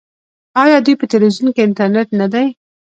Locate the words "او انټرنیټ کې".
1.49-2.15